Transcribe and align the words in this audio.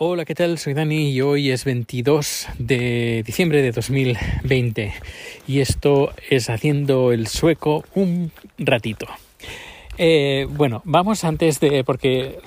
Hola, 0.00 0.24
¿qué 0.24 0.36
tal? 0.36 0.58
Soy 0.58 0.74
Dani 0.74 1.10
y 1.10 1.20
hoy 1.22 1.50
es 1.50 1.64
22 1.64 2.46
de 2.60 3.24
diciembre 3.26 3.62
de 3.62 3.72
2020 3.72 4.94
y 5.48 5.58
esto 5.58 6.12
es 6.30 6.50
haciendo 6.50 7.10
el 7.10 7.26
sueco 7.26 7.82
un 7.96 8.30
ratito. 8.58 9.08
Eh, 9.96 10.46
bueno, 10.50 10.82
vamos 10.84 11.24
antes 11.24 11.58
de, 11.58 11.82
porque 11.82 12.38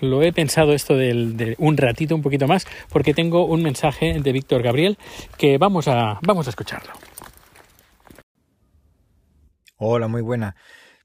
lo 0.00 0.22
he 0.22 0.32
pensado 0.32 0.72
esto 0.72 0.96
de 0.96 1.54
un 1.58 1.76
ratito 1.76 2.14
un 2.14 2.22
poquito 2.22 2.48
más, 2.48 2.66
porque 2.88 3.12
tengo 3.12 3.44
un 3.44 3.62
mensaje 3.62 4.18
de 4.18 4.32
Víctor 4.32 4.62
Gabriel 4.62 4.96
que 5.36 5.58
vamos 5.58 5.88
a, 5.88 6.18
vamos 6.22 6.46
a 6.46 6.50
escucharlo. 6.50 6.94
Hola, 9.76 10.08
muy 10.08 10.22
buena. 10.22 10.56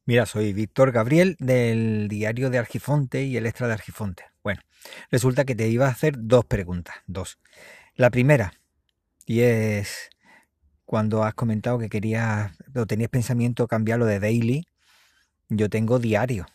Mira, 0.06 0.26
soy 0.26 0.52
Víctor 0.52 0.92
Gabriel 0.92 1.36
del 1.40 2.08
diario 2.08 2.50
de 2.50 2.58
Argifonte 2.58 3.24
y 3.24 3.38
el 3.38 3.46
extra 3.46 3.68
de 3.68 3.74
Argifonte. 3.74 4.24
Bueno, 4.44 4.60
resulta 5.12 5.46
que 5.46 5.54
te 5.54 5.68
iba 5.68 5.86
a 5.86 5.92
hacer 5.92 6.16
dos 6.18 6.44
preguntas, 6.44 6.96
dos. 7.06 7.38
La 7.96 8.10
primera, 8.10 8.52
y 9.28 9.42
es 9.42 10.10
cuando 10.86 11.24
has 11.24 11.36
comentado 11.36 11.78
que 11.78 11.88
querías 11.88 12.52
o 12.76 12.88
tenías 12.88 13.12
pensamiento 13.12 13.68
cambiarlo 13.68 14.08
de 14.08 14.20
daily, 14.20 14.66
yo 15.50 15.70
tengo 15.70 16.00
diario. 16.00 16.48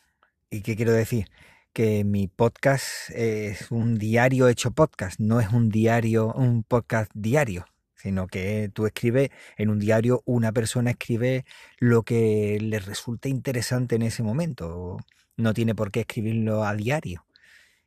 ¿Y 0.51 0.63
qué 0.63 0.75
quiero 0.75 0.93
decir? 0.93 1.29
Que 1.73 2.03
mi 2.03 2.27
podcast 2.27 3.11
es 3.11 3.71
un 3.71 3.97
diario 3.97 4.49
hecho 4.49 4.73
podcast, 4.73 5.21
no 5.21 5.39
es 5.39 5.51
un 5.51 5.69
diario, 5.69 6.33
un 6.33 6.65
podcast 6.65 7.13
diario 7.15 7.65
sino 8.07 8.29
que 8.29 8.71
tú 8.73 8.87
escribes 8.87 9.31
en 9.57 9.69
un 9.69 9.81
diario, 9.81 10.23
una 10.27 10.53
persona 10.53 10.91
escribe 10.93 11.45
lo 11.81 12.05
que 12.05 12.59
le 12.61 12.79
resulte 12.79 13.29
interesante 13.29 13.97
en 13.97 14.03
ese 14.03 14.23
momento. 14.23 14.99
No 15.37 15.53
tiene 15.55 15.75
por 15.75 15.91
qué 15.91 16.01
escribirlo 16.01 16.65
a 16.65 16.75
diario. 16.77 17.27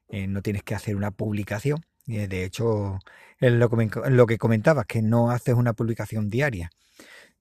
Eh, 0.09 0.27
no 0.27 0.41
tienes 0.41 0.63
que 0.63 0.75
hacer 0.75 0.97
una 0.97 1.11
publicación. 1.11 1.85
Eh, 2.07 2.27
de 2.27 2.43
hecho, 2.43 2.99
es 3.39 3.53
lo 3.53 3.69
que, 3.69 3.89
lo 4.09 4.27
que 4.27 4.37
comentabas, 4.37 4.85
que 4.87 5.01
no 5.01 5.31
haces 5.31 5.55
una 5.55 5.71
publicación 5.73 6.29
diaria. 6.29 6.69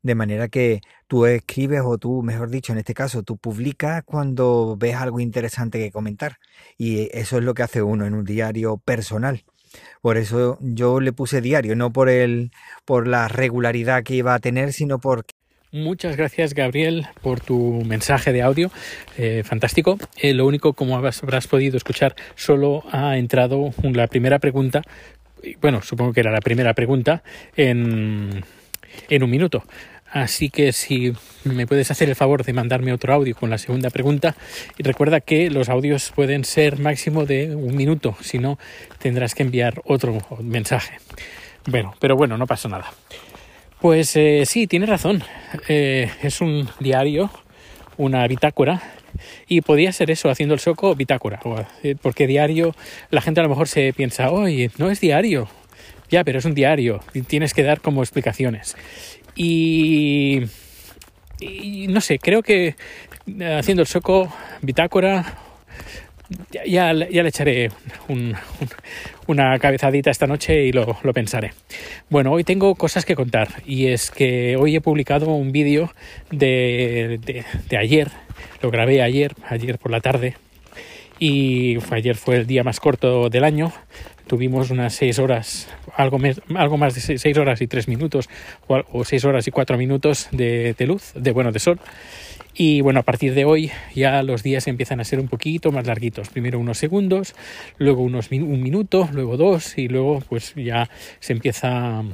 De 0.03 0.15
manera 0.15 0.49
que 0.49 0.81
tú 1.09 1.27
escribes 1.27 1.83
o 1.85 1.99
tú, 1.99 2.23
mejor 2.23 2.51
dicho, 2.51 2.73
en 2.73 2.79
este 2.79 2.95
caso, 2.95 3.25
tú 3.25 3.39
publicas 3.39 4.05
cuando 4.05 4.77
ves 4.79 4.95
algo 4.95 5.19
interesante 5.21 5.81
que 5.81 5.91
comentar. 5.91 6.39
Y 6.77 7.09
eso 7.13 7.39
es 7.39 7.45
lo 7.45 7.55
que 7.55 7.65
hace 7.65 7.83
uno 7.83 8.07
en 8.07 8.15
un 8.15 8.25
diario 8.25 8.79
personal. 8.79 9.45
Por 10.01 10.17
eso 10.17 10.59
yo 10.61 11.01
le 11.01 11.13
puse 11.13 11.41
diario, 11.41 11.77
no 11.77 11.93
por 11.93 12.09
el, 12.09 12.51
por 12.85 13.07
la 13.07 13.29
regularidad 13.29 14.03
que 14.03 14.15
iba 14.15 14.35
a 14.35 14.39
tener, 14.39 14.73
sino 14.73 14.99
por 14.99 15.25
Muchas 15.71 16.17
gracias 16.17 16.55
Gabriel 16.55 17.07
por 17.21 17.41
tu 17.41 17.83
mensaje 17.85 18.33
de 18.33 18.41
audio, 18.41 18.71
eh, 19.19 19.43
fantástico. 19.45 19.99
Eh, 20.17 20.33
lo 20.33 20.47
único, 20.47 20.73
como 20.73 20.97
habrás 20.97 21.47
podido 21.47 21.77
escuchar, 21.77 22.17
solo 22.37 22.85
ha 22.91 23.19
entrado 23.19 23.75
la 23.83 24.07
primera 24.07 24.39
pregunta, 24.39 24.81
bueno, 25.61 25.83
supongo 25.83 26.15
que 26.15 26.21
era 26.21 26.33
la 26.33 26.41
primera 26.41 26.73
pregunta, 26.73 27.23
en, 27.55 28.45
en 29.11 29.23
un 29.23 29.31
minuto. 29.31 29.63
Así 30.11 30.49
que 30.49 30.73
si 30.73 31.13
me 31.45 31.67
puedes 31.67 31.91
hacer 31.91 32.09
el 32.09 32.17
favor 32.17 32.45
de 32.45 32.53
mandarme 32.53 32.93
otro 32.93 33.13
audio 33.13 33.35
con 33.35 33.51
la 33.51 33.59
segunda 33.59 33.91
pregunta, 33.91 34.37
y 34.79 34.83
recuerda 34.83 35.21
que 35.21 35.51
los 35.51 35.69
audios 35.69 36.13
pueden 36.15 36.45
ser 36.45 36.79
máximo 36.79 37.27
de 37.27 37.55
un 37.55 37.77
minuto, 37.77 38.17
si 38.21 38.39
no 38.39 38.59
tendrás 38.99 39.35
que 39.35 39.43
enviar 39.43 39.83
otro 39.85 40.19
mensaje. 40.41 40.99
Bueno, 41.67 41.95
pero 42.01 42.17
bueno, 42.17 42.39
no 42.39 42.47
pasa 42.47 42.69
nada. 42.69 42.93
Pues 43.81 44.17
eh, 44.17 44.45
sí, 44.47 44.67
tienes 44.67 44.89
razón. 44.89 45.23
Eh, 45.69 46.11
es 46.23 46.41
un 46.41 46.69
diario, 46.81 47.31
una 47.97 48.27
bitácora, 48.27 48.83
y 49.47 49.61
podría 49.61 49.93
ser 49.93 50.11
eso, 50.11 50.31
haciendo 50.31 50.55
el 50.55 50.61
soco, 50.61 50.95
bitácora. 50.95 51.41
Eh, 51.83 51.97
porque 52.01 52.27
diario, 52.27 52.75
la 53.11 53.21
gente 53.21 53.41
a 53.41 53.43
lo 53.43 53.49
mejor 53.49 53.69
se 53.69 53.93
piensa, 53.93 54.31
oye, 54.31 54.71
no 54.79 54.91
es 54.91 55.01
diario. 55.01 55.49
Ya, 56.11 56.25
pero 56.25 56.39
es 56.39 56.45
un 56.47 56.55
diario 56.55 57.01
y 57.13 57.21
tienes 57.21 57.53
que 57.53 57.63
dar 57.63 57.81
como 57.83 58.03
explicaciones. 58.03 58.77
Y, 59.35 60.43
no 61.89 62.01
sé, 62.01 62.19
creo 62.19 62.43
que 62.43 62.75
eh, 63.27 63.57
haciendo 63.59 63.83
el 63.83 63.87
soco, 63.87 64.33
bitácora, 64.63 65.35
ya, 66.53 66.93
ya, 66.93 66.93
le 66.93 67.29
echaré 67.29 67.71
una 69.27 69.59
cabezadita 69.59 70.11
esta 70.11 70.27
noche 70.27 70.65
y 70.65 70.73
lo, 70.73 70.97
pensaré. 71.15 71.53
Bueno, 72.11 72.33
hoy 72.33 72.45
tengo 72.45 72.75
cosas 72.75 73.05
que 73.05 73.15
contar 73.15 73.63
y 73.67 73.87
es 73.87 74.11
que 74.11 74.57
hoy 74.57 74.77
he 74.77 74.81
publicado 74.81 75.29
un 75.29 75.53
vídeo 75.53 75.93
de, 76.31 77.21
de, 77.69 77.77
ayer, 77.77 78.11
lo 78.63 78.71
grabé 78.71 79.03
ayer, 79.03 79.35
ayer 79.49 79.79
por 79.79 79.91
la 79.91 80.01
tarde 80.01 80.37
y 81.19 81.79
ayer 81.91 82.17
fue 82.17 82.37
el 82.37 82.47
día 82.47 82.65
más 82.65 82.81
corto 82.81 83.29
del 83.29 83.45
año 83.45 83.73
tuvimos 84.29 84.71
unas 84.71 84.95
seis 84.95 85.19
horas, 85.19 85.67
algo, 85.97 86.19
algo 86.55 86.77
más 86.77 86.95
de 86.95 87.19
seis, 87.19 87.37
horas 87.37 87.61
y 87.61 87.67
tres 87.67 87.89
minutos, 87.89 88.29
o, 88.69 89.05
seis 89.05 89.25
horas 89.25 89.49
y 89.49 89.51
cuatro 89.51 89.77
minutos 89.77 90.29
de, 90.31 90.77
luz, 90.87 91.13
de 91.15 91.33
bueno, 91.33 91.51
de 91.51 91.59
sol. 91.59 91.81
Y 92.55 92.81
bueno, 92.81 93.01
a 93.01 93.03
partir 93.03 93.35
de 93.35 93.45
hoy 93.45 93.71
ya 93.95 94.23
los 94.23 94.43
días 94.43 94.67
empiezan 94.69 95.01
a 95.01 95.05
ser 95.05 95.19
un 95.19 95.29
poquito 95.29 95.73
más 95.73 95.87
larguitos. 95.87 96.29
Primero 96.29 96.59
unos 96.59 96.79
segundos, 96.79 97.35
luego 97.79 98.03
unos 98.03 98.31
un 98.31 98.63
minuto, 98.63 99.09
luego 99.13 99.37
dos 99.37 99.79
y 99.79 99.89
luego 99.89 100.21
pues 100.29 100.55
ya 100.55 100.89
se 101.19 101.33
empieza 101.33 102.05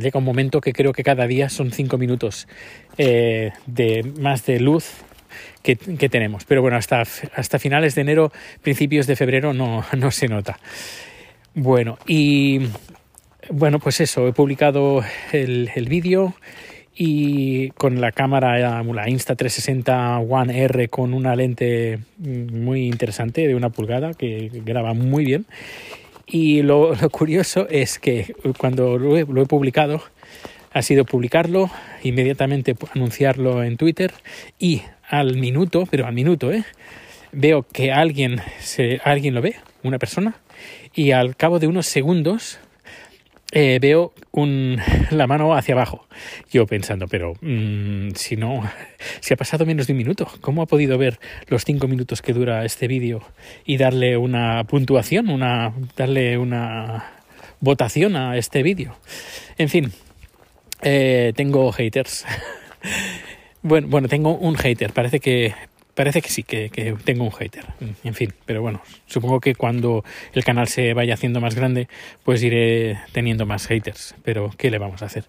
llega 0.00 0.18
un 0.18 0.24
momento 0.24 0.60
que 0.60 0.74
creo 0.74 0.92
que 0.92 1.02
cada 1.02 1.26
día 1.26 1.48
son 1.48 1.70
cinco 1.70 1.96
minutos 1.96 2.46
eh, 2.98 3.52
de 3.64 4.02
más 4.20 4.44
de 4.44 4.60
luz 4.60 4.96
que, 5.62 5.76
tenemos. 5.76 6.44
Pero 6.44 6.62
bueno, 6.62 6.76
hasta, 6.76 7.02
hasta 7.34 7.58
finales 7.58 7.94
de 7.94 8.02
enero, 8.02 8.32
principios 8.62 9.06
de 9.06 9.16
febrero 9.16 9.52
no, 9.52 9.84
no 9.96 10.10
se 10.10 10.28
nota. 10.28 10.58
Bueno, 11.54 11.98
y 12.06 12.68
bueno, 13.50 13.78
pues 13.78 14.00
eso, 14.00 14.26
he 14.28 14.32
publicado 14.32 15.02
el, 15.32 15.70
el 15.74 15.88
vídeo 15.88 16.34
y 16.94 17.70
con 17.70 18.00
la 18.00 18.12
cámara, 18.12 18.58
la 18.58 19.06
Insta360 19.06 20.26
One 20.28 20.64
R 20.64 20.88
con 20.88 21.14
una 21.14 21.34
lente 21.34 22.00
muy 22.18 22.86
interesante 22.86 23.46
de 23.46 23.54
una 23.54 23.70
pulgada 23.70 24.12
que 24.12 24.50
graba 24.64 24.92
muy 24.94 25.24
bien. 25.24 25.46
Y 26.26 26.62
lo, 26.62 26.94
curioso 27.10 27.66
es 27.68 27.98
que 27.98 28.34
cuando 28.58 28.98
lo 28.98 29.16
he, 29.16 29.24
lo 29.24 29.42
he 29.42 29.46
publicado, 29.46 30.02
ha 30.72 30.82
sido 30.82 31.04
publicarlo, 31.04 31.70
inmediatamente 32.02 32.74
anunciarlo 32.94 33.62
en 33.62 33.76
Twitter 33.76 34.12
y 34.58 34.82
al 35.12 35.36
minuto, 35.36 35.86
pero 35.90 36.06
al 36.06 36.14
minuto, 36.14 36.50
¿eh? 36.50 36.64
veo 37.32 37.66
que 37.70 37.92
alguien, 37.92 38.40
se, 38.60 38.98
alguien 39.04 39.34
lo 39.34 39.42
ve, 39.42 39.56
una 39.82 39.98
persona, 39.98 40.36
y 40.94 41.10
al 41.10 41.36
cabo 41.36 41.58
de 41.58 41.66
unos 41.66 41.86
segundos 41.86 42.58
eh, 43.52 43.78
veo 43.78 44.14
un, 44.30 44.80
la 45.10 45.26
mano 45.26 45.54
hacia 45.54 45.74
abajo. 45.74 46.06
Yo 46.50 46.66
pensando, 46.66 47.08
pero 47.08 47.34
mm, 47.42 48.12
si 48.14 48.36
no, 48.36 48.62
si 49.20 49.34
ha 49.34 49.36
pasado 49.36 49.66
menos 49.66 49.86
de 49.86 49.92
un 49.92 49.98
minuto, 49.98 50.26
¿cómo 50.40 50.62
ha 50.62 50.66
podido 50.66 50.96
ver 50.96 51.20
los 51.46 51.66
cinco 51.66 51.88
minutos 51.88 52.22
que 52.22 52.32
dura 52.32 52.64
este 52.64 52.88
vídeo 52.88 53.22
y 53.66 53.76
darle 53.76 54.16
una 54.16 54.64
puntuación, 54.64 55.28
una, 55.28 55.74
darle 55.94 56.38
una 56.38 57.12
votación 57.60 58.16
a 58.16 58.38
este 58.38 58.62
vídeo? 58.62 58.96
En 59.58 59.68
fin, 59.68 59.92
eh, 60.80 61.34
tengo 61.36 61.70
haters. 61.70 62.24
Bueno, 63.62 63.88
bueno, 63.88 64.08
tengo 64.08 64.36
un 64.36 64.56
hater. 64.56 64.92
Parece 64.92 65.20
que 65.20 65.54
parece 65.94 66.22
que 66.22 66.28
sí, 66.30 66.42
que, 66.42 66.70
que, 66.70 66.94
tengo 67.04 67.24
un 67.24 67.32
hater. 67.32 67.64
En 68.02 68.14
fin, 68.14 68.32
pero 68.46 68.62
bueno, 68.62 68.82
supongo 69.06 69.40
que 69.40 69.54
cuando 69.54 70.04
el 70.32 70.44
canal 70.44 70.68
se 70.68 70.94
vaya 70.94 71.14
haciendo 71.14 71.40
más 71.40 71.54
grande, 71.54 71.88
pues 72.24 72.42
iré 72.42 72.98
teniendo 73.12 73.46
más 73.46 73.66
haters. 73.66 74.14
Pero 74.24 74.50
¿qué 74.56 74.70
le 74.70 74.78
vamos 74.78 75.02
a 75.02 75.06
hacer? 75.06 75.24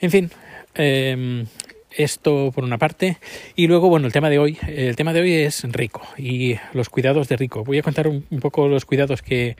En 0.00 0.10
fin, 0.10 0.30
eh, 0.74 1.44
esto 1.90 2.52
por 2.54 2.64
una 2.64 2.78
parte. 2.78 3.18
Y 3.56 3.66
luego, 3.66 3.88
bueno, 3.88 4.06
el 4.06 4.12
tema 4.12 4.30
de 4.30 4.38
hoy. 4.38 4.58
El 4.66 4.96
tema 4.96 5.12
de 5.12 5.20
hoy 5.20 5.32
es 5.32 5.64
rico 5.64 6.02
y 6.16 6.56
los 6.72 6.88
cuidados 6.88 7.28
de 7.28 7.36
rico. 7.36 7.64
Voy 7.64 7.78
a 7.78 7.82
contar 7.82 8.08
un, 8.08 8.22
poco 8.40 8.68
los 8.68 8.84
cuidados 8.84 9.22
que, 9.22 9.56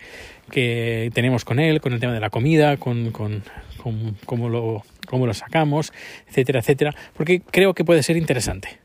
que, 0.51 1.11
tenemos 1.15 1.45
con 1.45 1.59
él, 1.59 1.81
con 1.81 1.93
el 1.93 2.01
tema 2.01 2.13
de 2.13 2.21
la 2.21 2.31
comida, 2.31 2.77
con, 2.77 3.11
con, 3.11 3.43
con 3.83 4.17
cómo, 4.25 4.49
lo, 4.49 4.85
cómo 5.07 5.27
lo 5.27 5.35
sacamos, 5.35 5.93
etcétera, 6.29 6.61
etcétera, 6.61 6.95
porque 7.17 7.41
creo 7.41 7.75
que 7.75 7.85
puede 7.85 8.03
ser 8.03 8.17
interesante. 8.17 8.79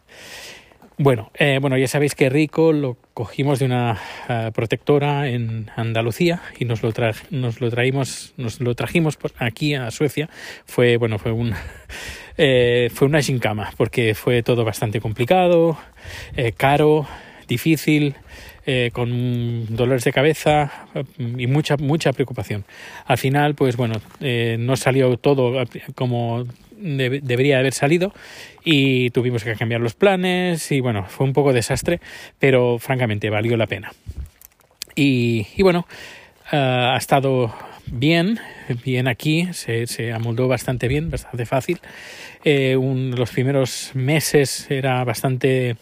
Bueno, 0.97 1.31
eh, 1.33 1.57
bueno, 1.59 1.75
ya 1.75 1.87
sabéis 1.87 2.13
que 2.13 2.29
Rico 2.29 2.71
lo 2.71 2.97
cogimos 3.15 3.57
de 3.57 3.65
una 3.65 3.99
uh, 4.29 4.51
protectora 4.51 5.27
en 5.27 5.71
Andalucía 5.75 6.43
y 6.59 6.65
nos 6.65 6.83
lo, 6.83 6.93
nos 7.31 7.61
lo 7.61 7.71
traímos, 7.71 8.35
nos 8.37 8.61
lo 8.61 8.75
trajimos 8.75 9.17
por 9.17 9.31
aquí 9.39 9.73
a 9.73 9.89
Suecia. 9.89 10.29
Fue, 10.65 10.97
bueno, 10.97 11.17
fue 11.17 11.31
un 11.31 11.55
eh, 12.37 12.91
fue 12.93 13.07
una 13.07 13.23
gincama 13.23 13.71
porque 13.75 14.13
fue 14.13 14.43
todo 14.43 14.65
bastante 14.65 15.01
complicado, 15.01 15.79
eh, 16.35 16.51
caro, 16.51 17.07
difícil, 17.47 18.15
eh, 18.65 18.91
con 18.93 19.75
dolores 19.75 20.03
de 20.03 20.13
cabeza 20.13 20.87
eh, 20.95 21.03
y 21.37 21.47
mucha 21.47 21.77
mucha 21.77 22.13
preocupación. 22.13 22.65
Al 23.05 23.17
final, 23.17 23.55
pues 23.55 23.77
bueno, 23.77 24.01
eh, 24.21 24.57
no 24.59 24.75
salió 24.75 25.17
todo 25.17 25.63
como 25.95 26.45
debería 26.75 27.59
haber 27.59 27.73
salido 27.73 28.13
y 28.65 29.09
tuvimos 29.11 29.43
que 29.43 29.55
cambiar 29.55 29.79
los 29.79 29.93
planes 29.93 30.69
y 30.71 30.81
bueno, 30.81 31.05
fue 31.05 31.25
un 31.25 31.31
poco 31.31 31.53
desastre, 31.53 32.01
pero 32.39 32.77
francamente 32.77 33.29
valió 33.29 33.55
la 33.55 33.67
pena. 33.67 33.93
Y, 34.95 35.47
y 35.55 35.63
bueno, 35.63 35.87
ha 36.51 36.97
estado 36.97 37.53
bien, 37.87 38.39
bien 38.83 39.07
aquí, 39.07 39.49
se, 39.53 39.87
se, 39.87 40.11
amoldó 40.11 40.47
bastante 40.47 40.87
bien, 40.87 41.09
bastante 41.09 41.45
fácil. 41.45 41.79
Eh, 42.43 42.75
un, 42.75 43.11
los 43.15 43.31
primeros 43.31 43.91
meses 43.93 44.67
era 44.69 45.03
bastante, 45.03 45.75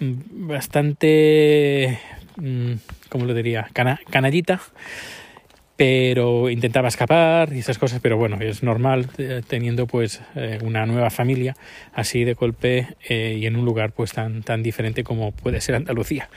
bastante, 0.00 1.98
mm, 2.36 2.72
¿cómo 3.08 3.24
lo 3.24 3.34
diría? 3.34 3.68
Cana, 3.72 4.00
canallita 4.10 4.60
pero 5.76 6.48
intentaba 6.48 6.88
escapar 6.88 7.52
y 7.52 7.58
esas 7.58 7.78
cosas, 7.78 8.00
pero 8.02 8.16
bueno, 8.16 8.38
es 8.40 8.62
normal 8.62 9.08
eh, 9.18 9.42
teniendo 9.46 9.86
pues 9.86 10.22
eh, 10.34 10.58
una 10.62 10.86
nueva 10.86 11.10
familia 11.10 11.54
así 11.92 12.24
de 12.24 12.32
golpe 12.32 12.88
eh, 13.08 13.36
y 13.38 13.46
en 13.46 13.56
un 13.56 13.64
lugar 13.66 13.92
pues 13.92 14.12
tan, 14.12 14.42
tan 14.42 14.62
diferente 14.62 15.04
como 15.04 15.32
puede 15.32 15.60
ser 15.60 15.74
Andalucía. 15.74 16.30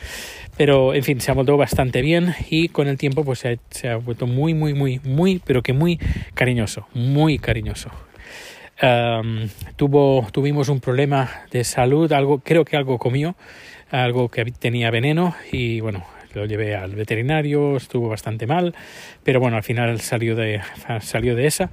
Pero 0.57 0.93
en 0.93 1.03
fin, 1.03 1.21
se 1.21 1.31
ha 1.31 1.33
vuelto 1.33 1.55
bastante 1.55 2.01
bien 2.01 2.35
y 2.49 2.67
con 2.67 2.87
el 2.89 2.97
tiempo 2.97 3.23
pues 3.23 3.39
se 3.39 3.49
ha, 3.53 3.55
se 3.69 3.87
ha 3.87 3.95
vuelto 3.95 4.27
muy, 4.27 4.53
muy, 4.53 4.73
muy, 4.73 4.99
muy, 5.05 5.41
pero 5.45 5.63
que 5.63 5.71
muy 5.71 5.99
cariñoso, 6.33 6.87
muy 6.93 7.39
cariñoso. 7.39 7.91
Tuvo, 9.75 10.27
tuvimos 10.31 10.69
un 10.69 10.79
problema 10.79 11.29
de 11.51 11.63
salud, 11.63 12.11
algo, 12.13 12.39
creo 12.39 12.63
que 12.63 12.77
algo 12.77 12.97
comió, 12.97 13.35
algo 13.91 14.29
que 14.29 14.45
tenía 14.45 14.89
veneno 14.89 15.35
y 15.51 15.81
bueno, 15.81 16.05
lo 16.33 16.45
llevé 16.45 16.75
al 16.75 16.95
veterinario, 16.95 17.77
estuvo 17.77 18.09
bastante 18.09 18.47
mal, 18.47 18.73
pero 19.23 19.39
bueno, 19.39 19.57
al 19.57 19.63
final 19.63 19.99
salió 19.99 20.35
de, 20.35 20.61
salió 21.01 21.35
de 21.35 21.47
esa. 21.47 21.69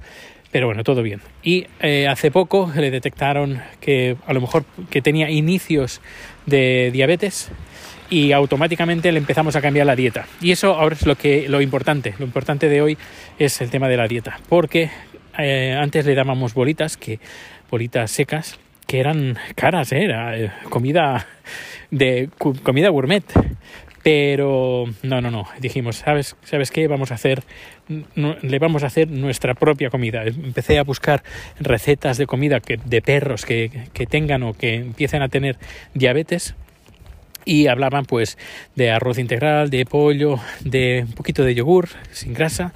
Pero 0.49 0.67
bueno, 0.67 0.83
todo 0.83 1.03
bien. 1.03 1.19
Y 1.43 1.67
eh, 1.81 2.07
hace 2.07 2.31
poco 2.31 2.71
le 2.73 2.89
detectaron 2.89 3.61
que 3.81 4.15
a 4.25 4.33
lo 4.33 4.39
mejor 4.39 4.63
que 4.89 5.01
tenía 5.01 5.29
inicios 5.29 6.01
de 6.45 6.89
diabetes 6.91 7.51
y 8.09 8.31
automáticamente 8.31 9.11
le 9.11 9.19
empezamos 9.19 9.57
a 9.57 9.61
cambiar 9.61 9.85
la 9.85 9.95
dieta. 9.95 10.25
Y 10.39 10.51
eso 10.51 10.73
ahora 10.73 10.95
es 10.95 11.05
lo 11.05 11.15
que 11.15 11.49
lo 11.49 11.61
importante. 11.61 12.13
Lo 12.17 12.25
importante 12.25 12.69
de 12.69 12.81
hoy 12.81 12.97
es 13.37 13.59
el 13.61 13.69
tema 13.69 13.89
de 13.89 13.97
la 13.97 14.07
dieta, 14.07 14.39
porque 14.47 14.89
eh, 15.37 15.77
antes 15.79 16.05
le 16.05 16.15
dábamos 16.15 16.53
bolitas 16.53 16.97
que 16.97 17.19
bolitas 17.69 18.11
secas 18.11 18.59
que 18.87 18.99
eran 18.99 19.37
caras, 19.55 19.91
¿eh? 19.91 20.05
era 20.05 20.37
eh, 20.39 20.51
comida 20.69 21.27
de 21.91 22.29
comida 22.63 22.89
gourmet. 22.89 23.23
Pero 24.03 24.85
no, 25.03 25.19
no, 25.19 25.31
no. 25.31 25.47
Dijimos, 25.59 25.97
¿sabes, 25.97 26.37
¿sabes 26.43 26.71
qué? 26.71 26.87
Vamos 26.87 27.11
a 27.11 27.15
hacer, 27.15 27.43
le 28.15 28.59
vamos 28.59 28.83
a 28.83 28.87
hacer 28.87 29.09
nuestra 29.09 29.53
propia 29.53 29.89
comida. 29.89 30.23
Empecé 30.23 30.79
a 30.79 30.83
buscar 30.83 31.23
recetas 31.59 32.17
de 32.17 32.25
comida 32.25 32.61
que, 32.61 32.77
de 32.77 33.01
perros 33.01 33.45
que, 33.45 33.89
que 33.91 34.05
tengan 34.05 34.43
o 34.43 34.53
que 34.53 34.75
empiecen 34.75 35.23
a 35.23 35.27
tener 35.27 35.57
diabetes 35.93 36.55
y 37.43 37.67
hablaban 37.67 38.05
pues 38.05 38.37
de 38.75 38.91
arroz 38.91 39.17
integral, 39.17 39.69
de 39.69 39.85
pollo, 39.85 40.39
de 40.61 41.03
un 41.05 41.13
poquito 41.13 41.43
de 41.43 41.55
yogur 41.55 41.89
sin 42.11 42.33
grasa 42.33 42.73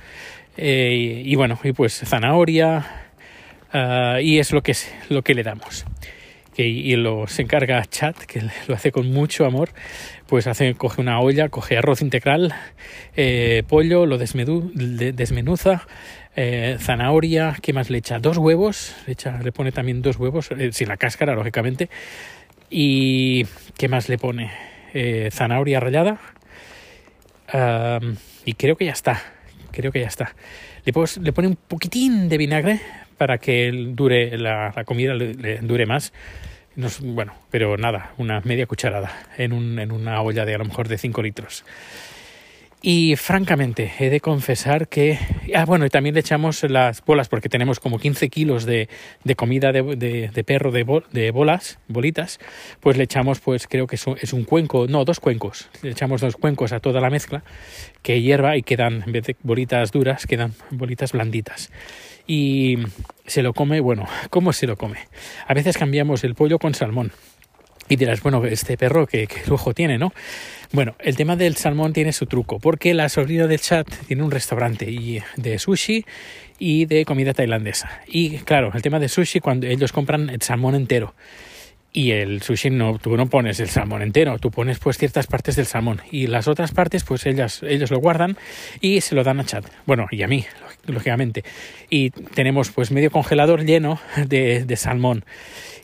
eh, 0.57 1.23
y, 1.25 1.35
bueno, 1.35 1.59
y 1.63 1.71
pues 1.71 2.01
zanahoria 2.05 2.85
uh, 3.73 4.19
y 4.19 4.39
es 4.39 4.51
lo 4.51 4.61
que, 4.61 4.71
es, 4.73 4.93
lo 5.09 5.21
que 5.21 5.33
le 5.33 5.43
damos. 5.43 5.85
Y 6.57 6.95
lo 6.95 7.25
se 7.25 7.41
encarga 7.41 7.83
Chat, 7.85 8.15
que 8.25 8.43
lo 8.67 8.75
hace 8.75 8.91
con 8.91 9.09
mucho 9.09 9.45
amor, 9.45 9.69
pues 10.27 10.45
hace, 10.45 10.75
coge 10.75 11.01
una 11.01 11.19
olla, 11.19 11.49
coge 11.49 11.77
arroz 11.77 12.03
integral, 12.03 12.53
eh, 13.15 13.63
pollo, 13.67 14.05
lo 14.05 14.19
desmenuza, 14.19 15.87
eh, 16.35 16.77
zanahoria, 16.79 17.57
¿qué 17.59 17.73
más 17.73 17.89
le 17.89 17.97
echa? 17.97 18.19
Dos 18.19 18.37
huevos, 18.37 18.95
le, 19.07 19.13
echa, 19.13 19.39
le 19.41 19.51
pone 19.51 19.71
también 19.71 20.03
dos 20.03 20.17
huevos, 20.17 20.49
sin 20.71 20.87
la 20.87 20.97
cáscara, 20.97 21.33
lógicamente, 21.33 21.89
y 22.69 23.45
¿qué 23.77 23.87
más 23.87 24.07
le 24.07 24.19
pone? 24.19 24.51
Zanahoria 25.31 25.79
rallada, 25.79 26.19
y 28.45 28.53
creo 28.53 28.75
que 28.75 28.85
ya 28.85 28.91
está, 28.91 29.23
creo 29.71 29.91
que 29.91 30.01
ya 30.01 30.07
está. 30.07 30.35
Le, 30.85 30.93
le 31.21 31.33
pone 31.33 31.47
un 31.47 31.55
poquitín 31.55 32.29
de 32.29 32.37
vinagre 32.37 32.81
para 33.17 33.37
que 33.37 33.71
dure 33.71 34.37
la, 34.37 34.83
comida 34.85 35.13
le, 35.13 35.33
le, 35.33 35.57
dure 35.59 35.85
más. 35.85 36.13
bueno, 37.01 37.33
pero 37.49 37.77
nada, 37.77 38.11
una 38.17 38.41
media 38.41 38.65
cucharada 38.65 39.11
en, 39.37 39.53
un, 39.53 39.79
en 39.79 39.91
una 39.91 40.21
olla 40.21 40.45
de 40.45 40.55
a 40.55 40.57
lo 40.57 40.65
mejor 40.65 40.87
de 40.87 40.97
5 40.97 41.21
litros. 41.21 41.63
Y 42.83 43.15
francamente, 43.15 43.91
he 43.99 44.09
de 44.09 44.19
confesar 44.19 44.87
que. 44.87 45.19
Ah, 45.55 45.65
bueno, 45.65 45.85
y 45.85 45.89
también 45.89 46.15
le 46.15 46.21
echamos 46.21 46.63
las 46.63 47.05
bolas, 47.05 47.29
porque 47.29 47.47
tenemos 47.47 47.79
como 47.79 47.99
15 47.99 48.29
kilos 48.29 48.65
de, 48.65 48.89
de 49.23 49.35
comida 49.35 49.71
de, 49.71 49.83
de, 49.95 50.29
de 50.29 50.43
perro 50.43 50.71
de, 50.71 50.83
bol, 50.83 51.05
de, 51.11 51.29
bolas, 51.29 51.77
bolitas. 51.87 52.39
Pues 52.79 52.97
le 52.97 53.03
echamos, 53.03 53.39
pues 53.39 53.67
creo 53.67 53.85
que 53.85 53.97
es 53.97 54.07
un, 54.07 54.17
es 54.19 54.33
un, 54.33 54.45
cuenco, 54.45 54.87
no, 54.87 55.05
dos 55.05 55.19
cuencos. 55.19 55.69
Le 55.83 55.91
echamos 55.91 56.21
dos 56.21 56.37
cuencos 56.37 56.71
a 56.71 56.79
toda 56.79 57.01
la 57.01 57.11
mezcla 57.11 57.43
que 58.01 58.19
hierva 58.19 58.57
y 58.57 58.63
quedan, 58.63 59.03
en 59.05 59.11
vez 59.11 59.25
de 59.27 59.35
bolitas 59.43 59.91
duras, 59.91 60.25
quedan 60.25 60.55
bolitas 60.71 61.11
blanditas 61.11 61.69
y 62.27 62.77
se 63.25 63.43
lo 63.43 63.53
come, 63.53 63.79
bueno, 63.79 64.07
¿cómo 64.29 64.53
se 64.53 64.67
lo 64.67 64.77
come? 64.77 64.99
A 65.47 65.53
veces 65.53 65.77
cambiamos 65.77 66.23
el 66.23 66.35
pollo 66.35 66.59
con 66.59 66.73
salmón. 66.73 67.11
Y 67.91 67.97
dirás, 67.97 68.23
bueno, 68.23 68.45
este 68.45 68.77
perro, 68.77 69.05
¿qué, 69.05 69.27
qué 69.27 69.41
lujo 69.47 69.73
tiene, 69.73 69.97
no? 69.97 70.13
Bueno, 70.71 70.95
el 70.99 71.17
tema 71.17 71.35
del 71.35 71.57
salmón 71.57 71.91
tiene 71.91 72.13
su 72.13 72.25
truco, 72.25 72.57
porque 72.57 72.93
la 72.93 73.09
sobrina 73.09 73.47
del 73.47 73.59
chat 73.59 73.85
tiene 74.07 74.23
un 74.23 74.31
restaurante 74.31 74.89
y 74.89 75.21
de 75.35 75.59
sushi 75.59 76.05
y 76.57 76.85
de 76.85 77.03
comida 77.03 77.33
tailandesa. 77.33 77.99
Y 78.07 78.37
claro, 78.37 78.71
el 78.73 78.81
tema 78.81 78.97
de 78.97 79.09
sushi, 79.09 79.41
cuando 79.41 79.67
ellos 79.67 79.91
compran 79.91 80.29
el 80.29 80.41
salmón 80.41 80.75
entero. 80.75 81.13
Y 81.91 82.11
el 82.11 82.41
sushi 82.41 82.69
no, 82.69 82.97
tú 82.97 83.17
no 83.17 83.27
pones 83.27 83.59
el 83.59 83.67
salmón 83.67 84.01
entero, 84.01 84.39
tú 84.39 84.51
pones 84.51 84.79
pues 84.79 84.97
ciertas 84.97 85.27
partes 85.27 85.57
del 85.57 85.65
salmón 85.65 85.99
y 86.09 86.27
las 86.27 86.47
otras 86.47 86.71
partes 86.71 87.03
pues 87.03 87.25
ellas, 87.25 87.61
ellos 87.61 87.91
lo 87.91 87.99
guardan 87.99 88.37
y 88.79 89.01
se 89.01 89.15
lo 89.15 89.25
dan 89.25 89.41
a 89.41 89.45
Chad. 89.45 89.65
Bueno, 89.85 90.07
y 90.11 90.23
a 90.23 90.29
mí, 90.29 90.45
lógicamente. 90.87 91.43
Y 91.89 92.11
tenemos 92.11 92.71
pues 92.71 92.91
medio 92.91 93.11
congelador 93.11 93.65
lleno 93.65 93.99
de, 94.15 94.63
de 94.63 94.75
salmón. 94.77 95.25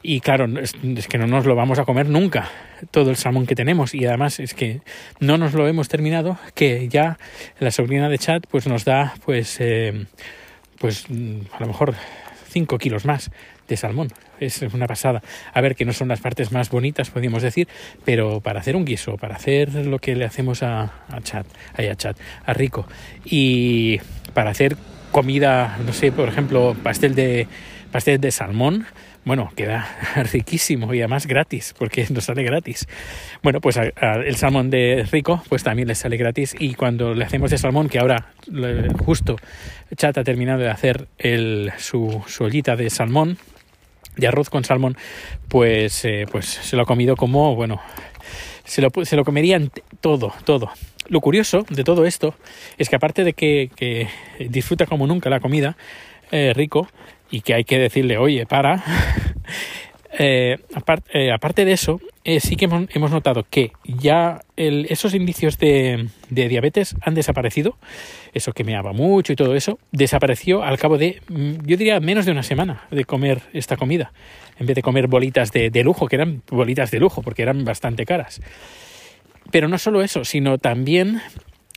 Y 0.01 0.21
claro, 0.21 0.47
es, 0.59 0.73
que 1.07 1.17
no 1.17 1.27
nos 1.27 1.45
lo 1.45 1.55
vamos 1.55 1.79
a 1.79 1.85
comer 1.85 2.07
nunca, 2.07 2.49
todo 2.91 3.09
el 3.09 3.15
salmón 3.15 3.45
que 3.45 3.55
tenemos. 3.55 3.93
Y 3.93 4.05
además 4.05 4.39
es 4.39 4.53
que 4.53 4.81
no 5.19 5.37
nos 5.37 5.53
lo 5.53 5.67
hemos 5.67 5.87
terminado, 5.89 6.37
que 6.55 6.87
ya 6.87 7.17
la 7.59 7.71
sobrina 7.71 8.09
de 8.09 8.17
Chad 8.17 8.43
pues 8.49 8.67
nos 8.67 8.85
da 8.85 9.15
pues, 9.25 9.57
eh, 9.59 10.05
pues 10.79 11.05
a 11.05 11.59
lo 11.59 11.67
mejor 11.67 11.95
5 12.49 12.77
kilos 12.77 13.05
más 13.05 13.31
de 13.67 13.77
salmón. 13.77 14.09
Es 14.39 14.61
una 14.61 14.87
pasada. 14.87 15.21
A 15.53 15.61
ver, 15.61 15.75
que 15.75 15.83
no 15.83 15.93
son 15.93 16.07
las 16.07 16.21
partes 16.21 16.51
más 16.51 16.69
bonitas, 16.69 17.09
podríamos 17.09 17.41
decir, 17.41 17.67
pero 18.05 18.39
para 18.39 18.59
hacer 18.59 18.75
un 18.75 18.85
guiso, 18.85 19.17
para 19.17 19.35
hacer 19.35 19.73
lo 19.73 19.99
que 19.99 20.15
le 20.15 20.25
hacemos 20.25 20.63
a, 20.63 21.05
a 21.09 21.21
Chad, 21.21 21.45
a 21.73 21.95
Chad, 21.95 22.15
a 22.45 22.53
Rico, 22.53 22.87
y 23.25 23.99
para 24.33 24.51
hacer 24.51 24.77
comida, 25.11 25.77
no 25.85 25.93
sé, 25.93 26.11
por 26.11 26.29
ejemplo, 26.29 26.75
pastel 26.83 27.15
de 27.15 27.47
pastel 27.91 28.19
de 28.19 28.31
salmón, 28.31 28.85
bueno, 29.27 29.51
queda 29.57 29.85
riquísimo 30.31 30.93
y 30.93 30.99
además 30.99 31.27
gratis, 31.27 31.75
porque 31.77 32.07
nos 32.09 32.23
sale 32.23 32.43
gratis. 32.43 32.87
Bueno, 33.43 33.59
pues 33.59 33.77
el 33.77 34.35
salmón 34.37 34.69
de 34.69 35.05
rico, 35.11 35.43
pues 35.49 35.63
también 35.63 35.89
le 35.89 35.95
sale 35.95 36.15
gratis. 36.15 36.55
Y 36.57 36.75
cuando 36.75 37.13
le 37.13 37.25
hacemos 37.25 37.51
de 37.51 37.57
salmón, 37.57 37.89
que 37.89 37.99
ahora 37.99 38.31
justo 39.05 39.35
Chat 39.93 40.17
ha 40.17 40.23
terminado 40.23 40.59
de 40.59 40.69
hacer 40.69 41.09
el, 41.17 41.73
su, 41.77 42.23
su 42.25 42.45
ollita 42.45 42.77
de 42.77 42.89
salmón, 42.89 43.37
de 44.15 44.27
arroz 44.27 44.49
con 44.49 44.63
salmón, 44.63 44.95
pues, 45.49 46.05
eh, 46.05 46.25
pues 46.31 46.45
se 46.45 46.77
lo 46.77 46.83
ha 46.83 46.85
comido 46.85 47.17
como, 47.17 47.53
bueno, 47.53 47.81
se 48.63 48.81
lo, 48.81 48.89
se 49.03 49.17
lo 49.17 49.25
comerían 49.25 49.71
todo, 49.99 50.33
todo. 50.45 50.71
Lo 51.09 51.19
curioso 51.19 51.65
de 51.69 51.83
todo 51.83 52.05
esto 52.05 52.33
es 52.77 52.87
que 52.87 52.95
aparte 52.95 53.25
de 53.25 53.33
que, 53.33 53.71
que 53.75 54.07
disfruta 54.49 54.85
como 54.85 55.05
nunca 55.05 55.29
la 55.29 55.41
comida, 55.41 55.75
eh, 56.31 56.53
rico, 56.53 56.89
y 57.29 57.41
que 57.41 57.53
hay 57.53 57.63
que 57.63 57.77
decirle, 57.77 58.17
oye, 58.17 58.45
para, 58.45 58.83
eh, 60.19 60.57
eh, 61.13 61.31
aparte 61.31 61.65
de 61.65 61.71
eso, 61.71 61.99
eh, 62.23 62.39
sí 62.39 62.55
que 62.55 62.65
hemos, 62.65 63.11
notado 63.11 63.45
que 63.49 63.71
ya 63.85 64.41
esos 64.55 65.13
indicios 65.13 65.57
de, 65.57 66.09
de, 66.29 66.47
diabetes 66.49 66.95
han 67.01 67.13
desaparecido. 67.13 67.77
Eso 68.33 68.51
que 68.51 68.63
meaba 68.63 68.93
mucho 68.93 69.33
y 69.33 69.35
todo 69.35 69.55
eso, 69.55 69.79
desapareció 69.91 70.63
al 70.63 70.77
cabo 70.77 70.97
de, 70.97 71.21
mm, 71.29 71.65
yo 71.65 71.77
diría, 71.77 71.99
menos 71.99 72.25
de 72.25 72.31
una 72.31 72.43
semana 72.43 72.87
de 72.91 73.05
comer 73.05 73.41
esta 73.53 73.77
comida. 73.77 74.11
En 74.59 74.65
vez 74.65 74.75
de 74.75 74.81
comer 74.81 75.07
bolitas 75.07 75.51
de, 75.51 75.69
de 75.69 75.83
lujo, 75.83 76.07
que 76.07 76.15
eran 76.15 76.41
bolitas 76.49 76.91
de 76.91 76.99
lujo, 76.99 77.21
porque 77.21 77.43
eran 77.43 77.63
bastante 77.63 78.05
caras. 78.05 78.41
Pero 79.51 79.67
no 79.67 79.77
solo 79.77 80.01
eso, 80.01 80.25
sino 80.25 80.57
también 80.57 81.21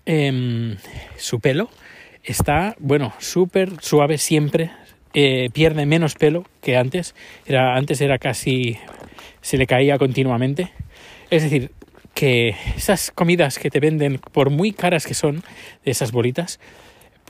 eh, 0.07 0.77
su 1.17 1.41
pelo 1.41 1.71
está, 2.25 2.75
bueno, 2.79 3.13
súper 3.19 3.81
suave 3.81 4.19
siempre, 4.19 4.71
eh, 5.15 5.51
pierde 5.53 5.87
menos 5.87 6.15
pelo 6.15 6.45
que 6.61 6.77
antes. 6.77 7.15
Era, 7.47 7.77
antes 7.77 8.01
era 8.01 8.19
casi. 8.19 8.79
se 9.41 9.57
le 9.57 9.67
caía 9.67 9.99
continuamente. 9.99 10.71
Es 11.31 11.43
decir, 11.43 11.71
que 12.15 12.57
esas 12.77 13.11
comidas 13.11 13.59
que 13.59 13.71
te 13.71 13.81
venden, 13.81 14.19
por 14.19 14.51
muy 14.51 14.73
caras 14.73 15.07
que 15.07 15.15
son, 15.15 15.43
esas 15.85 16.13
bolitas, 16.13 16.61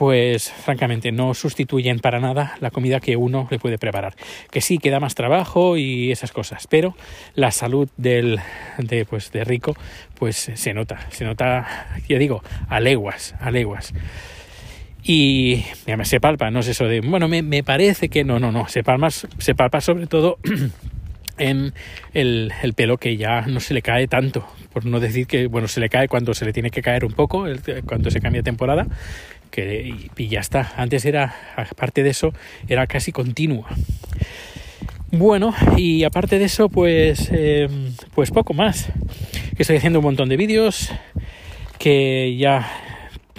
pues 0.01 0.51
francamente 0.51 1.13
no 1.13 1.35
sustituyen 1.35 1.99
para 1.99 2.21
nada 2.21 2.57
la 2.61 2.71
comida 2.71 3.01
que 3.01 3.17
uno 3.17 3.47
le 3.51 3.59
puede 3.59 3.77
preparar. 3.77 4.15
Que 4.51 4.63
sí, 4.63 4.79
queda 4.79 4.99
más 4.99 5.15
trabajo 5.15 5.77
y 5.77 6.11
esas 6.11 6.33
cosas, 6.33 6.67
pero 6.69 6.97
la 7.35 7.51
salud 7.51 7.87
del, 7.99 8.41
de, 8.79 9.05
pues, 9.05 9.31
de 9.31 9.45
rico 9.45 9.77
pues 10.19 10.51
se 10.55 10.73
nota, 10.73 11.07
se 11.11 11.27
nota, 11.27 11.87
ya 12.09 12.19
digo, 12.19 12.43
a 12.71 12.81
leguas, 12.81 13.35
a 13.41 13.51
leguas. 13.51 13.93
Y 15.03 15.65
se 16.05 16.21
palpa, 16.21 16.51
no 16.51 16.61
es 16.61 16.69
eso 16.69 16.85
de, 16.85 17.01
bueno, 17.01 17.29
me, 17.29 17.43
me 17.43 17.63
parece 17.63 18.09
que 18.09 18.25
no, 18.25 18.39
no, 18.39 18.53
no, 18.53 18.69
se 18.69 18.83
palpa, 18.83 19.11
se 19.11 19.55
palpa 19.55 19.81
sobre 19.81 20.07
todo 20.07 20.39
en 21.39 21.73
el, 22.13 22.53
el, 22.63 22.75
pelo 22.75 22.99
que 22.99 23.17
ya 23.17 23.43
no 23.43 23.61
se 23.61 23.75
le 23.75 23.83
cae 23.83 24.07
tanto, 24.09 24.47
por 24.73 24.85
no 24.85 25.01
decir 25.01 25.27
que, 25.27 25.47
bueno, 25.47 25.69
se 25.69 25.81
le 25.81 25.89
cae 25.89 26.07
cuando 26.07 26.35
se 26.35 26.45
le 26.45 26.53
tiene 26.53 26.71
que 26.71 26.83
caer 26.83 27.05
un 27.05 27.13
poco, 27.13 27.47
cuando 27.87 28.11
se 28.11 28.21
cambia 28.21 28.43
temporada, 28.43 28.87
que, 29.51 29.95
y, 30.17 30.29
ya 30.29 30.41
está. 30.41 30.73
Antes 30.77 31.05
era, 31.05 31.35
aparte 31.57 32.03
de 32.03 32.11
eso, 32.11 32.33
era 32.69 32.87
casi 32.87 33.11
continua. 33.11 33.69
Bueno, 35.13 35.55
y 35.77 36.05
aparte 36.05 36.39
de 36.39 36.45
eso, 36.45 36.69
pues, 36.69 37.31
eh, 37.33 37.69
pues 38.15 38.31
poco 38.31 38.55
más. 38.55 38.93
Que 39.57 39.63
estoy 39.63 39.77
haciendo 39.77 39.99
un 39.99 40.05
montón 40.05 40.29
de 40.29 40.37
vídeos, 40.37 40.93
que 41.79 42.37
ya 42.37 42.90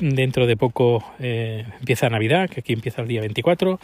dentro 0.01 0.47
de 0.47 0.57
poco 0.57 1.03
eh, 1.19 1.65
empieza 1.79 2.09
Navidad, 2.09 2.49
que 2.49 2.61
aquí 2.61 2.73
empieza 2.73 3.01
el 3.01 3.07
día 3.07 3.21
24. 3.21 3.79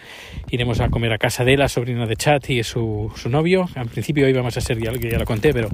Iremos 0.49 0.79
a 0.81 0.89
comer 0.89 1.13
a 1.13 1.17
casa 1.17 1.43
de 1.43 1.55
la 1.55 1.69
sobrina 1.69 2.05
de 2.05 2.15
Chat 2.15 2.49
y 2.49 2.63
su, 2.63 3.11
su 3.15 3.29
novio. 3.29 3.69
Al 3.75 3.87
principio 3.87 4.27
íbamos 4.27 4.57
a 4.57 4.61
ser, 4.61 4.79
ya, 4.79 4.91
ya 4.93 5.19
lo 5.19 5.25
conté, 5.25 5.53
pero 5.53 5.69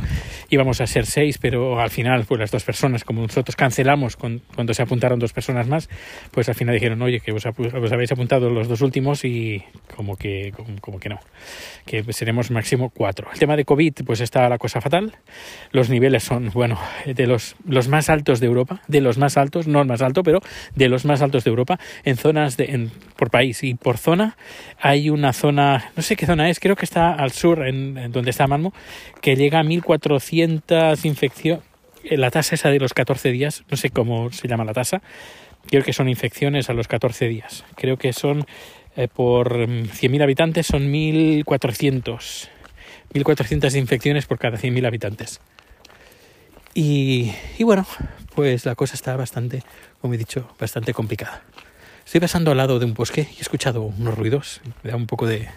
íbamos 0.50 0.81
a 0.81 0.88
ser 0.88 1.05
seis, 1.05 1.38
pero 1.38 1.79
al 1.79 1.89
final, 1.89 2.25
pues 2.27 2.39
las 2.39 2.51
dos 2.51 2.63
personas, 2.63 3.03
como 3.03 3.21
nosotros 3.21 3.55
cancelamos 3.55 4.17
cuando 4.17 4.73
se 4.73 4.81
apuntaron 4.81 5.19
dos 5.19 5.33
personas 5.33 5.67
más, 5.67 5.89
pues 6.31 6.50
al 6.50 6.55
final 6.55 6.75
dijeron, 6.75 7.01
oye, 7.01 7.19
que 7.19 7.31
os, 7.31 7.45
habéis 7.45 8.12
apuntado 8.12 8.50
los 8.50 8.67
dos 8.67 8.81
últimos 8.81 9.23
y 9.25 9.63
como 9.95 10.17
que, 10.17 10.53
como, 10.81 11.00
que 11.00 11.09
no, 11.09 11.19
que 11.85 12.03
seremos 12.13 12.51
máximo 12.51 12.89
cuatro. 12.89 13.27
El 13.31 13.39
tema 13.39 13.55
de 13.55 13.65
COVID, 13.65 13.93
pues 14.05 14.21
está 14.21 14.47
la 14.50 14.57
cosa 14.57 14.81
fatal. 14.81 15.13
Los 15.71 15.89
niveles 15.89 16.23
son, 16.23 16.51
bueno, 16.53 16.79
de 17.05 17.27
los, 17.27 17.55
los 17.67 17.88
más 17.88 18.09
altos 18.09 18.39
de 18.39 18.47
Europa, 18.47 18.81
de 18.88 19.01
los 19.01 19.17
más 19.17 19.38
altos, 19.38 19.67
no 19.67 19.81
el 19.81 19.88
más 19.88 20.01
alto, 20.01 20.23
pero 20.23 20.32
de 20.75 20.89
los 20.89 21.05
más 21.05 21.21
altos 21.21 21.43
de 21.43 21.49
Europa, 21.49 21.79
en 22.03 22.17
zonas 22.17 22.57
de, 22.57 22.89
por 23.15 23.29
país 23.29 23.63
y 23.63 23.75
por 23.75 23.97
zona. 23.97 24.37
Hay 24.79 25.09
una 25.09 25.33
zona, 25.33 25.91
no 25.95 26.03
sé 26.03 26.15
qué 26.15 26.25
zona 26.25 26.49
es, 26.49 26.59
creo 26.59 26.75
que 26.75 26.85
está 26.85 27.13
al 27.13 27.31
sur, 27.31 27.67
en, 27.67 28.11
donde 28.11 28.31
está 28.31 28.47
Malmo, 28.47 28.73
que 29.21 29.35
llega 29.35 29.59
a 29.59 29.63
1400 29.63 31.05
infecciones. 31.05 31.63
Eh, 32.03 32.17
la 32.17 32.31
tasa 32.31 32.55
esa 32.55 32.69
de 32.69 32.79
los 32.79 32.93
14 32.93 33.31
días, 33.31 33.63
no 33.69 33.77
sé 33.77 33.89
cómo 33.89 34.31
se 34.31 34.47
llama 34.47 34.65
la 34.65 34.73
tasa, 34.73 35.01
creo 35.67 35.83
que 35.83 35.93
son 35.93 36.09
infecciones 36.09 36.69
a 36.69 36.73
los 36.73 36.87
14 36.87 37.27
días. 37.27 37.63
Creo 37.75 37.97
que 37.97 38.13
son 38.13 38.45
eh, 38.95 39.07
por 39.07 39.57
100.000 39.57 40.21
habitantes, 40.21 40.67
son 40.67 40.91
1.400. 40.91 42.49
1.400 43.13 43.77
infecciones 43.77 44.25
por 44.25 44.39
cada 44.39 44.57
100.000 44.57 44.87
habitantes. 44.87 45.39
Y, 46.75 47.31
bueno, 47.59 47.85
pues 48.35 48.65
la 48.65 48.75
cosa 48.75 48.95
está 48.95 49.15
bastante 49.15 49.63
como 50.01 50.13
he 50.13 50.17
dicho, 50.17 50.47
bastante 50.59 50.93
complicada. 50.93 51.43
Estoy 52.05 52.19
pasando 52.19 52.51
al 52.51 52.57
lado 52.57 52.79
de 52.79 52.85
un 52.85 52.93
bosque 52.93 53.27
y 53.33 53.37
he 53.37 53.41
escuchado 53.41 53.83
unos 53.83 54.17
ruidos, 54.17 54.61
me 54.83 54.91
da 54.91 54.97
un 54.97 55.07
poco 55.07 55.25
de 55.25 55.47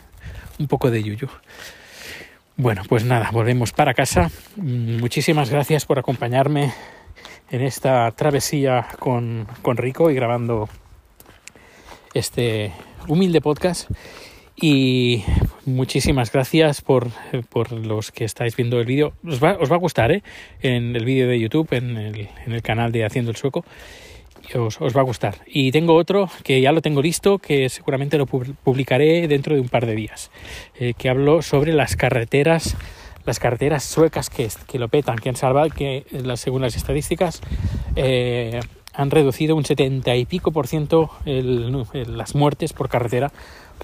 un 0.59 0.69
poco 0.69 0.91
de 0.91 1.03
yuyu. 1.03 1.29
Bueno, 2.57 2.83
pues 2.89 3.05
nada, 3.05 3.31
volvemos 3.33 3.73
para 3.73 3.93
casa. 3.93 4.31
Mm, 4.57 4.99
muchísimas 4.99 5.51
gracias 5.51 5.85
por 5.85 5.99
acompañarme 5.99 6.73
en 7.51 7.63
esta 7.63 8.11
travesía 8.13 8.87
con, 8.99 9.47
con 9.63 9.77
Rico 9.77 10.11
y 10.11 10.15
grabando 10.15 10.69
este 12.15 12.73
humilde 13.09 13.41
podcast. 13.41 13.91
Y 14.55 15.25
muchísimas 15.67 16.33
gracias 16.33 16.81
por, 16.81 17.09
por, 17.51 17.73
los 17.73 18.11
que 18.13 18.25
estáis 18.25 18.57
viendo 18.57 18.81
el 18.81 18.87
vídeo. 18.87 19.13
Os 19.27 19.43
va, 19.43 19.57
os 19.61 19.71
va 19.71 19.77
a 19.77 19.79
gustar, 19.79 20.13
¿eh? 20.13 20.23
En 20.63 20.97
el 20.97 21.05
vídeo 21.05 21.29
de 21.29 21.39
YouTube, 21.39 21.69
en 21.73 21.97
el, 21.97 22.29
en 22.47 22.53
el 22.53 22.63
canal 22.63 22.93
de 22.93 23.05
Haciendo 23.05 23.31
el 23.31 23.37
Sueco 23.37 23.65
os, 24.55 24.97
va 24.97 25.01
a 25.01 25.05
gustar. 25.05 25.39
Y 25.47 25.73
tengo 25.73 25.95
otro 25.95 26.31
que 26.45 26.61
ya 26.61 26.73
lo 26.73 26.83
tengo 26.83 27.03
listo, 27.03 27.39
que 27.39 27.69
seguramente 27.69 28.19
lo 28.19 28.27
publicaré 28.27 29.27
dentro 29.29 29.55
de 29.55 29.61
un 29.61 29.69
par 29.69 29.87
de 29.87 29.95
días, 29.95 30.31
eh, 30.79 30.95
que 30.97 31.09
hablo 31.09 31.43
sobre 31.43 31.73
las 31.73 31.97
carreteras 31.97 32.77
las 33.25 33.41
carreteras 33.41 33.83
suecas 33.83 34.31
que, 34.31 34.49
que 34.69 34.79
lo 34.79 34.87
petan, 34.87 35.17
que 35.17 35.29
han 35.29 35.35
salvado, 35.35 35.69
que 35.71 36.05
según 36.37 36.63
las 36.63 36.77
estadísticas 36.77 37.41
eh, 37.97 38.61
han 38.95 39.11
reducido 39.11 39.57
un 39.57 39.65
70 39.65 40.15
y 40.15 40.27
pico 40.27 40.53
por 40.53 40.69
ciento 40.69 41.11
las 41.25 42.37
muertes 42.37 42.73
por 42.73 42.89
carretera 42.89 43.33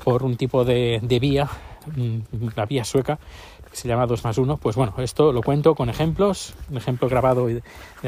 por 0.05 0.23
un 0.23 0.37
tipo 0.37 0.65
de, 0.65 1.01
de 1.03 1.19
vía, 1.19 1.49
la 2.57 2.67
vía 2.67 2.85
sueca, 2.85 3.19
se 3.73 3.89
llama 3.89 4.07
2 4.07 4.25
más 4.25 4.39
1. 4.39 4.57
Pues 4.59 4.77
bueno, 4.77 4.95
esto 4.99 5.33
lo 5.33 5.43
cuento 5.43 5.75
con 5.75 5.89
ejemplos, 5.89 6.55
un 6.71 6.77
ejemplo 6.77 7.09
grabado 7.09 7.49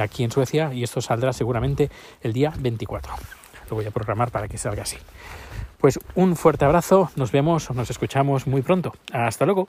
aquí 0.01 0.25
en 0.25 0.31
Suecia 0.31 0.73
y 0.73 0.83
esto 0.83 1.01
saldrá 1.01 1.33
seguramente 1.33 1.91
el 2.23 2.33
día 2.33 2.53
24. 2.59 3.13
Lo 3.71 3.77
voy 3.77 3.87
a 3.87 3.91
programar 3.91 4.31
para 4.31 4.49
que 4.49 4.59
salga 4.59 4.83
así. 4.83 4.97
Pues 5.79 5.99
un 6.15 6.37
fuerte 6.37 6.65
abrazo, 6.65 7.11
nos 7.17 7.33
vemos 7.33 7.69
o 7.71 7.75
nos 7.75 7.91
escuchamos 7.91 8.47
muy 8.47 8.63
pronto. 8.63 8.95
Hasta 9.13 9.45
luego. 9.45 9.69